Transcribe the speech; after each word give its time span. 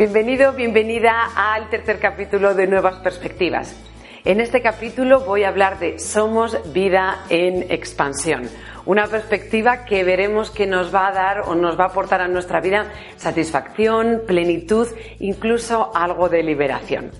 Bienvenido, 0.00 0.54
bienvenida 0.54 1.28
al 1.36 1.68
tercer 1.68 1.98
capítulo 1.98 2.54
de 2.54 2.66
Nuevas 2.66 3.00
Perspectivas. 3.00 3.76
En 4.24 4.40
este 4.40 4.62
capítulo 4.62 5.26
voy 5.26 5.44
a 5.44 5.48
hablar 5.48 5.78
de 5.78 5.98
Somos 5.98 6.56
vida 6.72 7.26
en 7.28 7.70
expansión, 7.70 8.48
una 8.86 9.08
perspectiva 9.08 9.84
que 9.84 10.02
veremos 10.02 10.50
que 10.50 10.66
nos 10.66 10.94
va 10.94 11.08
a 11.08 11.12
dar 11.12 11.40
o 11.40 11.54
nos 11.54 11.78
va 11.78 11.84
a 11.84 11.88
aportar 11.88 12.22
a 12.22 12.28
nuestra 12.28 12.62
vida 12.62 12.90
satisfacción, 13.18 14.22
plenitud, 14.26 14.88
incluso 15.18 15.94
algo 15.94 16.30
de 16.30 16.44
liberación. 16.44 17.10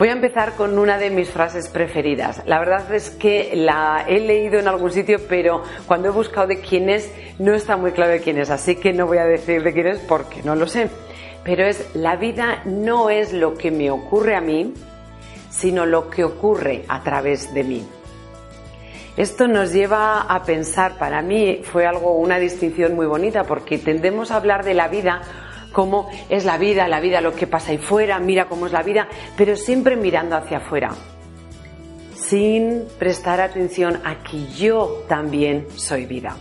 Voy 0.00 0.08
a 0.08 0.12
empezar 0.12 0.56
con 0.56 0.80
una 0.80 0.98
de 0.98 1.10
mis 1.10 1.30
frases 1.30 1.68
preferidas. 1.68 2.42
La 2.44 2.58
verdad 2.58 2.92
es 2.92 3.10
que 3.10 3.52
la 3.54 4.04
he 4.08 4.18
leído 4.18 4.58
en 4.58 4.66
algún 4.66 4.90
sitio, 4.90 5.20
pero 5.28 5.62
cuando 5.86 6.08
he 6.08 6.10
buscado 6.10 6.48
de 6.48 6.58
quién 6.58 6.90
es, 6.90 7.12
no 7.38 7.54
está 7.54 7.76
muy 7.76 7.92
claro 7.92 8.10
de 8.10 8.20
quién 8.20 8.36
es, 8.36 8.50
así 8.50 8.74
que 8.74 8.92
no 8.92 9.06
voy 9.06 9.18
a 9.18 9.26
decir 9.26 9.62
de 9.62 9.72
quién 9.72 9.86
es 9.86 10.00
porque 10.00 10.42
no 10.42 10.56
lo 10.56 10.66
sé 10.66 10.88
pero 11.48 11.64
es 11.64 11.82
la 11.94 12.16
vida 12.16 12.60
no 12.66 13.08
es 13.08 13.32
lo 13.32 13.54
que 13.54 13.70
me 13.70 13.90
ocurre 13.90 14.36
a 14.36 14.40
mí, 14.42 14.74
sino 15.48 15.86
lo 15.86 16.10
que 16.10 16.22
ocurre 16.22 16.84
a 16.88 17.02
través 17.02 17.54
de 17.54 17.64
mí. 17.64 17.88
Esto 19.16 19.48
nos 19.48 19.72
lleva 19.72 20.20
a 20.20 20.42
pensar, 20.42 20.98
para 20.98 21.22
mí 21.22 21.62
fue 21.64 21.86
algo, 21.86 22.12
una 22.12 22.38
distinción 22.38 22.94
muy 22.94 23.06
bonita, 23.06 23.44
porque 23.44 23.78
tendemos 23.78 24.30
a 24.30 24.36
hablar 24.36 24.62
de 24.62 24.74
la 24.74 24.88
vida 24.88 25.22
como 25.72 26.10
es 26.28 26.44
la 26.44 26.58
vida, 26.58 26.86
la 26.86 27.00
vida, 27.00 27.22
lo 27.22 27.34
que 27.34 27.46
pasa 27.46 27.70
ahí 27.70 27.78
fuera, 27.78 28.18
mira 28.18 28.44
cómo 28.44 28.66
es 28.66 28.72
la 28.72 28.82
vida, 28.82 29.08
pero 29.34 29.56
siempre 29.56 29.96
mirando 29.96 30.36
hacia 30.36 30.58
afuera, 30.58 30.90
sin 32.14 32.84
prestar 32.98 33.40
atención 33.40 34.02
a 34.04 34.22
que 34.22 34.48
yo 34.48 35.02
también 35.08 35.66
soy 35.76 36.04
vida. 36.04 36.36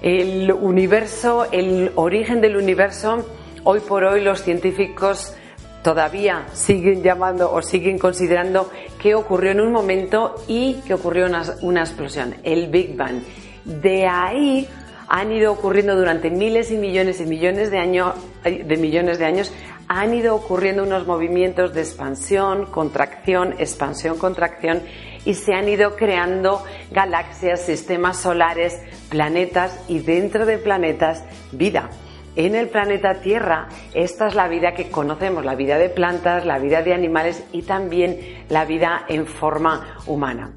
El 0.00 0.52
universo, 0.52 1.48
el 1.50 1.90
origen 1.96 2.40
del 2.40 2.56
universo 2.56 3.26
Hoy 3.70 3.80
por 3.80 4.02
hoy 4.02 4.22
los 4.22 4.40
científicos 4.40 5.34
todavía 5.82 6.46
siguen 6.54 7.02
llamando 7.02 7.52
o 7.52 7.60
siguen 7.60 7.98
considerando 7.98 8.70
que 8.98 9.14
ocurrió 9.14 9.50
en 9.50 9.60
un 9.60 9.72
momento 9.72 10.36
y 10.48 10.80
que 10.86 10.94
ocurrió 10.94 11.26
una, 11.60 11.80
explosión, 11.82 12.36
el 12.44 12.68
Big 12.68 12.96
Bang. 12.96 13.20
De 13.66 14.06
ahí 14.06 14.66
han 15.06 15.32
ido 15.32 15.52
ocurriendo 15.52 15.96
durante 15.96 16.30
miles 16.30 16.70
y 16.70 16.78
millones 16.78 17.20
y 17.20 17.26
millones 17.26 17.70
de 17.70 17.78
años, 17.78 18.14
de 18.42 18.76
millones 18.78 19.18
de 19.18 19.26
años, 19.26 19.52
han 19.86 20.14
ido 20.14 20.34
ocurriendo 20.34 20.82
unos 20.82 21.06
movimientos 21.06 21.74
de 21.74 21.82
expansión, 21.82 22.70
contracción, 22.70 23.54
expansión, 23.58 24.16
contracción 24.16 24.80
y 25.26 25.34
se 25.34 25.52
han 25.52 25.68
ido 25.68 25.94
creando 25.94 26.64
galaxias, 26.90 27.66
sistemas 27.66 28.16
solares, 28.16 28.80
planetas 29.10 29.78
y 29.88 29.98
dentro 29.98 30.46
de 30.46 30.56
planetas 30.56 31.22
vida 31.52 31.90
en 32.38 32.54
el 32.54 32.68
planeta 32.68 33.20
Tierra. 33.20 33.68
Esta 33.92 34.28
es 34.28 34.34
la 34.34 34.48
vida 34.48 34.72
que 34.72 34.90
conocemos, 34.90 35.44
la 35.44 35.56
vida 35.56 35.76
de 35.76 35.90
plantas, 35.90 36.46
la 36.46 36.58
vida 36.58 36.82
de 36.82 36.94
animales 36.94 37.44
y 37.52 37.62
también 37.62 38.44
la 38.48 38.64
vida 38.64 39.04
en 39.08 39.26
forma 39.26 39.98
humana. 40.06 40.52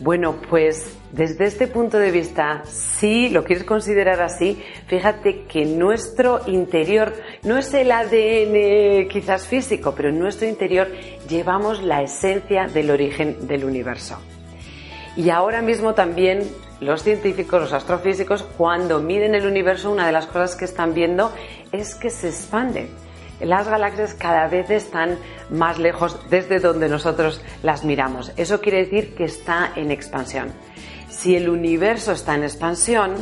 Bueno, 0.00 0.34
pues 0.50 0.98
desde 1.12 1.44
este 1.44 1.68
punto 1.68 1.98
de 1.98 2.10
vista, 2.10 2.64
si 2.64 3.28
lo 3.28 3.44
quieres 3.44 3.64
considerar 3.64 4.20
así, 4.20 4.60
fíjate 4.88 5.44
que 5.44 5.64
nuestro 5.64 6.40
interior 6.48 7.14
no 7.44 7.58
es 7.58 7.72
el 7.74 7.92
ADN 7.92 9.06
quizás 9.08 9.46
físico, 9.46 9.94
pero 9.96 10.08
en 10.08 10.18
nuestro 10.18 10.48
interior 10.48 10.88
llevamos 11.28 11.80
la 11.80 12.02
esencia 12.02 12.66
del 12.66 12.90
origen 12.90 13.46
del 13.46 13.64
universo. 13.64 14.18
Y 15.16 15.30
ahora 15.30 15.62
mismo 15.62 15.94
también 15.94 16.40
los 16.80 17.02
científicos, 17.02 17.60
los 17.60 17.72
astrofísicos, 17.72 18.42
cuando 18.42 19.00
miden 19.00 19.34
el 19.34 19.46
universo, 19.46 19.90
una 19.90 20.06
de 20.06 20.12
las 20.12 20.26
cosas 20.26 20.56
que 20.56 20.64
están 20.64 20.94
viendo 20.94 21.32
es 21.72 21.94
que 21.94 22.10
se 22.10 22.28
expande. 22.28 22.88
Las 23.40 23.68
galaxias 23.68 24.14
cada 24.14 24.46
vez 24.48 24.70
están 24.70 25.18
más 25.50 25.78
lejos 25.78 26.18
desde 26.30 26.60
donde 26.60 26.88
nosotros 26.88 27.42
las 27.62 27.84
miramos. 27.84 28.32
Eso 28.36 28.60
quiere 28.60 28.84
decir 28.84 29.14
que 29.14 29.24
está 29.24 29.72
en 29.76 29.90
expansión. 29.90 30.52
Si 31.08 31.36
el 31.36 31.48
universo 31.48 32.12
está 32.12 32.34
en 32.34 32.44
expansión, 32.44 33.14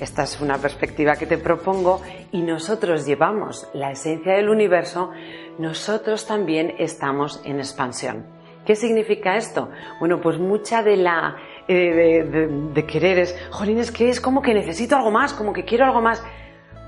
esta 0.00 0.22
es 0.24 0.40
una 0.40 0.58
perspectiva 0.58 1.16
que 1.16 1.26
te 1.26 1.38
propongo, 1.38 2.02
y 2.32 2.42
nosotros 2.42 3.06
llevamos 3.06 3.68
la 3.74 3.90
esencia 3.90 4.34
del 4.34 4.48
universo, 4.48 5.10
nosotros 5.58 6.26
también 6.26 6.74
estamos 6.78 7.40
en 7.44 7.58
expansión. 7.58 8.26
¿Qué 8.66 8.74
significa 8.74 9.36
esto? 9.36 9.70
Bueno, 9.98 10.20
pues 10.20 10.38
mucha 10.38 10.82
de 10.82 10.96
la 10.96 11.36
eh, 11.68 12.24
de, 12.74 12.86
querer 12.86 13.18
es, 13.18 13.36
jolín, 13.50 13.82
que 13.94 14.08
es 14.08 14.20
como 14.20 14.42
que 14.42 14.54
necesito 14.54 14.96
algo 14.96 15.10
más, 15.10 15.32
como 15.32 15.52
que 15.52 15.64
quiero 15.64 15.84
algo 15.84 16.00
más. 16.00 16.22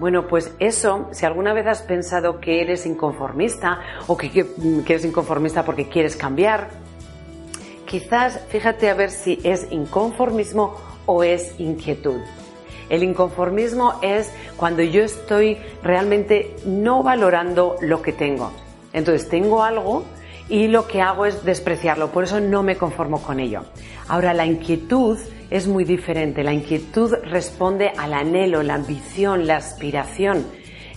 Bueno, 0.00 0.26
pues 0.26 0.52
eso, 0.58 1.08
si 1.12 1.24
alguna 1.24 1.52
vez 1.52 1.66
has 1.66 1.82
pensado 1.82 2.40
que 2.40 2.60
eres 2.60 2.84
inconformista 2.84 3.80
o 4.08 4.16
que, 4.16 4.30
que, 4.30 4.44
eres 4.88 5.04
inconformista 5.04 5.64
porque 5.64 5.88
quieres 5.88 6.16
cambiar, 6.16 6.68
quizás 7.86 8.40
fíjate 8.48 8.90
a 8.90 8.94
ver 8.94 9.10
si 9.10 9.38
es 9.44 9.68
inconformismo 9.70 10.76
o 11.06 11.22
es 11.22 11.54
inquietud. 11.60 12.20
El 12.88 13.02
inconformismo 13.02 13.94
es 14.02 14.32
cuando 14.56 14.82
yo 14.82 15.02
estoy 15.02 15.58
realmente 15.82 16.56
no 16.66 17.02
valorando 17.02 17.76
lo 17.80 18.02
que 18.02 18.12
tengo. 18.12 18.50
Entonces 18.92 19.28
tengo 19.28 19.62
algo 19.62 20.04
y 20.48 20.68
lo 20.68 20.86
que 20.86 21.00
hago 21.00 21.26
es 21.26 21.44
despreciarlo, 21.44 22.10
por 22.10 22.24
eso 22.24 22.40
no 22.40 22.62
me 22.62 22.76
conformo 22.76 23.22
con 23.22 23.40
ello. 23.40 23.62
Ahora, 24.08 24.34
la 24.34 24.46
inquietud 24.46 25.18
es 25.50 25.66
muy 25.66 25.84
diferente, 25.84 26.42
la 26.42 26.52
inquietud 26.52 27.14
responde 27.24 27.92
al 27.96 28.12
anhelo, 28.12 28.62
la 28.62 28.74
ambición, 28.74 29.46
la 29.46 29.56
aspiración. 29.56 30.46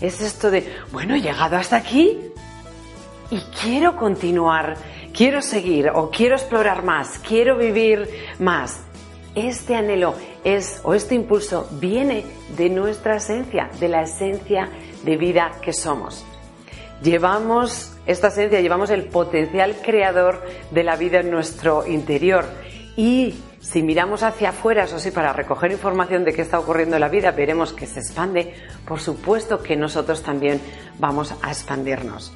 Es 0.01 0.21
esto 0.21 0.51
de, 0.51 0.67
bueno, 0.91 1.15
he 1.15 1.21
llegado 1.21 1.55
hasta 1.55 1.77
aquí 1.77 2.19
y 3.31 3.39
quiero 3.61 3.95
continuar, 3.95 4.75
quiero 5.13 5.41
seguir 5.41 5.89
o 5.93 6.09
quiero 6.11 6.35
explorar 6.35 6.83
más, 6.83 7.19
quiero 7.19 7.57
vivir 7.57 8.09
más. 8.39 8.81
Este 9.35 9.75
anhelo 9.75 10.15
es 10.43 10.81
o 10.83 10.93
este 10.93 11.15
impulso 11.15 11.67
viene 11.79 12.25
de 12.57 12.69
nuestra 12.69 13.17
esencia, 13.17 13.69
de 13.79 13.87
la 13.87 14.01
esencia 14.01 14.69
de 15.03 15.17
vida 15.17 15.51
que 15.61 15.73
somos. 15.73 16.25
Llevamos 17.03 17.93
esta 18.05 18.29
esencia, 18.29 18.59
llevamos 18.59 18.89
el 18.89 19.05
potencial 19.05 19.75
creador 19.83 20.43
de 20.71 20.83
la 20.83 20.95
vida 20.95 21.19
en 21.19 21.29
nuestro 21.29 21.85
interior. 21.85 22.45
Y 22.95 23.35
si 23.59 23.83
miramos 23.83 24.23
hacia 24.23 24.49
afuera, 24.49 24.85
eso 24.85 24.97
sí, 24.97 25.11
para 25.11 25.33
recoger 25.33 25.71
información 25.71 26.23
de 26.23 26.33
qué 26.33 26.41
está 26.41 26.57
ocurriendo 26.57 26.95
en 26.95 27.01
la 27.01 27.09
vida, 27.09 27.31
veremos 27.31 27.73
que 27.73 27.85
se 27.85 27.99
expande. 27.99 28.53
Por 28.87 28.99
supuesto 28.99 29.61
que 29.61 29.75
nosotros 29.75 30.23
también 30.23 30.59
vamos 30.97 31.35
a 31.41 31.49
expandirnos. 31.49 32.33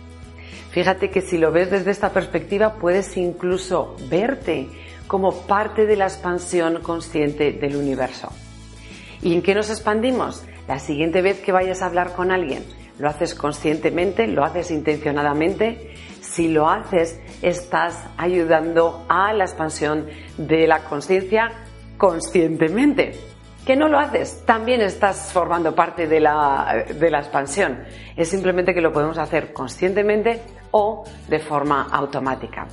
Fíjate 0.71 1.09
que 1.09 1.21
si 1.21 1.37
lo 1.37 1.51
ves 1.51 1.71
desde 1.71 1.91
esta 1.91 2.11
perspectiva, 2.11 2.75
puedes 2.75 3.17
incluso 3.17 3.95
verte 4.09 4.69
como 5.07 5.41
parte 5.41 5.85
de 5.85 5.97
la 5.97 6.05
expansión 6.05 6.81
consciente 6.81 7.51
del 7.51 7.75
universo. 7.75 8.31
¿Y 9.21 9.33
en 9.33 9.41
qué 9.41 9.53
nos 9.53 9.69
expandimos? 9.69 10.43
La 10.67 10.79
siguiente 10.79 11.21
vez 11.21 11.41
que 11.41 11.51
vayas 11.51 11.81
a 11.81 11.87
hablar 11.87 12.13
con 12.13 12.31
alguien, 12.31 12.63
lo 13.01 13.09
haces 13.09 13.33
conscientemente, 13.33 14.27
lo 14.27 14.45
haces 14.45 14.69
intencionadamente. 14.69 15.95
Si 16.21 16.47
lo 16.47 16.69
haces, 16.69 17.19
estás 17.41 17.97
ayudando 18.15 19.05
a 19.09 19.33
la 19.33 19.43
expansión 19.43 20.05
de 20.37 20.67
la 20.67 20.83
conciencia 20.83 21.51
conscientemente. 21.97 23.13
Que 23.65 23.75
no 23.75 23.87
lo 23.87 23.97
haces, 23.99 24.43
también 24.45 24.81
estás 24.81 25.31
formando 25.33 25.73
parte 25.73 26.07
de 26.07 26.19
la, 26.19 26.85
de 26.87 27.09
la 27.09 27.19
expansión. 27.19 27.83
Es 28.15 28.29
simplemente 28.29 28.73
que 28.73 28.81
lo 28.81 28.93
podemos 28.93 29.17
hacer 29.17 29.51
conscientemente 29.51 30.41
o 30.69 31.03
de 31.27 31.39
forma 31.39 31.87
automática. 31.91 32.67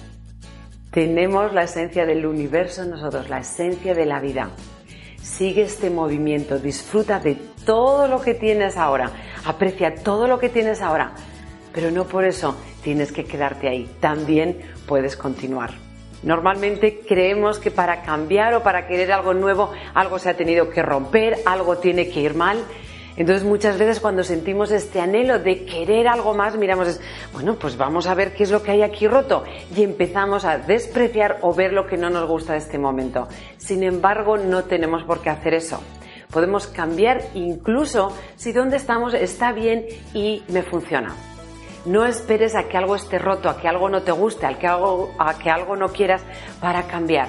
Tenemos 0.91 1.53
la 1.55 1.63
esencia 1.63 2.05
del 2.05 2.27
universo 2.27 2.83
en 2.83 2.91
nosotros, 2.91 3.29
la 3.29 3.39
esencia 3.39 3.95
de 3.95 4.07
la 4.07 4.21
vida. 4.21 4.51
Sigue 5.23 5.63
este 5.63 5.91
movimiento, 5.91 6.59
disfruta 6.59 7.19
de 7.19 7.37
todo 7.69 8.09
lo 8.09 8.23
que 8.23 8.33
tienes 8.33 8.79
ahora, 8.79 9.11
aprecia 9.45 9.95
todo 9.97 10.27
lo 10.27 10.39
que 10.39 10.49
tienes 10.49 10.81
ahora, 10.81 11.13
pero 11.75 11.91
no 11.91 12.05
por 12.05 12.25
eso 12.25 12.57
tienes 12.83 13.13
que 13.13 13.25
quedarte 13.25 13.69
ahí, 13.69 13.87
también 14.01 14.59
puedes 14.87 15.19
continuar. 15.19 15.73
Normalmente 16.23 17.01
creemos 17.07 17.59
que 17.59 17.71
para 17.71 18.01
cambiar 18.01 18.55
o 18.55 18.63
para 18.63 18.87
querer 18.87 19.13
algo 19.13 19.35
nuevo, 19.35 19.71
algo 19.93 20.19
se 20.19 20.31
ha 20.31 20.35
tenido 20.35 20.71
que 20.71 20.81
romper, 20.81 21.41
algo 21.45 21.77
tiene 21.77 22.09
que 22.09 22.23
ir 22.23 22.35
mal. 22.35 22.57
Entonces 23.19 23.45
muchas 23.45 23.77
veces 23.79 24.01
cuando 24.01 24.25
sentimos 24.25 24.71
este 24.71 25.03
anhelo 25.03 25.39
de 25.39 25.67
querer 25.67 26.09
algo 26.09 26.33
más, 26.33 26.57
miramos, 26.57 26.99
bueno, 27.35 27.57
pues 27.57 27.77
vamos 27.77 28.07
a 28.07 28.15
ver 28.15 28.33
qué 28.33 28.45
es 28.45 28.51
lo 28.51 28.63
que 28.63 28.71
hay 28.71 28.83
aquí 28.83 29.07
roto 29.07 29.45
y 29.77 29.83
empezamos 29.83 30.47
a 30.47 30.57
despreciar 30.57 31.37
o 31.43 31.53
ver 31.53 31.75
lo 31.75 31.87
que 31.87 31.99
no 31.99 32.09
nos 32.09 32.27
gusta 32.27 32.55
de 32.55 32.61
este 32.61 32.79
momento. 32.79 33.29
Sin 33.59 33.83
embargo, 33.83 34.39
no 34.39 34.65
tenemos 34.65 35.03
por 35.03 35.21
qué 35.21 35.29
hacer 35.29 35.53
eso. 35.53 35.83
Podemos 36.31 36.67
cambiar 36.67 37.23
incluso 37.35 38.13
si 38.37 38.53
donde 38.53 38.77
estamos 38.77 39.15
está 39.15 39.53
bien 39.53 39.87
y 40.13 40.43
me 40.49 40.63
funciona. 40.63 41.15
No 41.87 42.05
esperes 42.05 42.55
a 42.55 42.69
que 42.69 42.77
algo 42.77 42.97
esté 42.97 43.19
roto, 43.19 43.49
a 43.49 43.59
que 43.59 43.69
algo 43.69 43.89
no 43.89 44.03
te 44.03 44.13
guste, 44.13 44.47
a 44.47 44.59
que 44.59 44.67
algo, 44.67 45.15
a 45.19 45.39
que 45.39 45.49
algo 45.49 45.75
no 45.77 45.89
quieras 45.89 46.23
para 46.61 46.87
cambiar. 46.87 47.29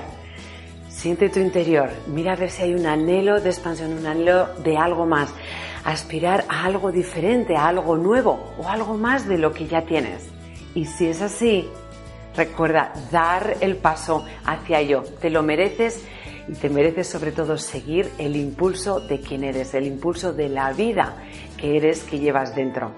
Siente 0.90 1.30
tu 1.30 1.40
interior, 1.40 1.90
mira 2.08 2.34
a 2.34 2.36
ver 2.36 2.50
si 2.50 2.64
hay 2.64 2.74
un 2.74 2.86
anhelo 2.86 3.40
de 3.40 3.50
expansión, 3.50 3.94
un 3.94 4.06
anhelo 4.06 4.48
de 4.56 4.76
algo 4.76 5.06
más. 5.06 5.34
Aspirar 5.86 6.44
a 6.50 6.66
algo 6.66 6.92
diferente, 6.92 7.56
a 7.56 7.70
algo 7.70 7.96
nuevo 7.96 8.54
o 8.58 8.68
algo 8.68 8.98
más 8.98 9.28
de 9.28 9.38
lo 9.38 9.54
que 9.54 9.68
ya 9.68 9.84
tienes. 9.84 10.28
Y 10.76 10.86
si 10.86 11.08
es 11.08 11.22
así, 11.22 11.70
recuerda 12.36 12.92
dar 13.12 13.56
el 13.62 13.78
paso 13.78 14.26
hacia 14.46 14.80
ello. 14.80 15.04
Te 15.22 15.30
lo 15.30 15.42
mereces 15.42 16.06
y 16.50 16.54
te 16.54 16.70
mereces 16.70 17.08
sobre 17.08 17.32
todo 17.32 17.58
seguir 17.58 18.10
el 18.18 18.36
impulso 18.36 19.00
de 19.00 19.20
quien 19.20 19.44
eres, 19.44 19.76
el 19.76 19.86
impulso 19.86 20.34
de 20.34 20.50
la 20.50 20.74
vida 20.74 21.16
que 21.58 21.78
eres, 21.78 22.04
que 22.04 22.18
llevas 22.18 22.56
dentro 22.56 22.92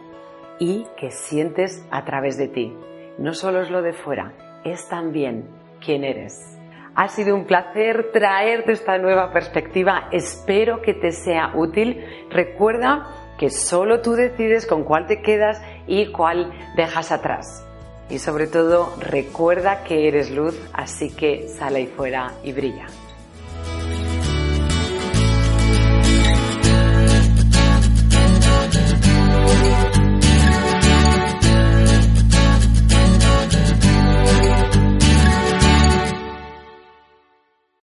y 0.57 0.85
que 0.97 1.11
sientes 1.11 1.85
a 1.91 2.05
través 2.05 2.37
de 2.37 2.47
ti. 2.47 2.73
No 3.17 3.33
solo 3.33 3.61
es 3.61 3.69
lo 3.69 3.81
de 3.81 3.91
fuera, 3.91 4.33
es 4.63 4.87
también 4.87 5.49
quién 5.83 6.05
eres. 6.05 6.39
Ha 6.95 7.09
sido 7.09 7.35
un 7.35 7.45
placer 7.45 8.11
traerte 8.13 8.71
esta 8.71 8.97
nueva 8.97 9.33
perspectiva. 9.33 10.07
Espero 10.11 10.81
que 10.81 10.93
te 10.93 11.11
sea 11.11 11.51
útil. 11.55 12.05
Recuerda 12.29 13.35
que 13.37 13.49
solo 13.49 14.01
tú 14.01 14.13
decides 14.13 14.65
con 14.65 14.83
cuál 14.83 15.07
te 15.07 15.21
quedas 15.21 15.61
y 15.87 16.11
cuál 16.11 16.53
dejas 16.75 17.11
atrás. 17.11 17.65
Y 18.09 18.19
sobre 18.19 18.47
todo, 18.47 18.93
recuerda 18.99 19.83
que 19.83 20.07
eres 20.07 20.31
luz, 20.31 20.57
así 20.73 21.15
que 21.15 21.47
sale 21.47 21.79
ahí 21.79 21.87
fuera 21.87 22.33
y 22.43 22.51
brilla. 22.51 22.87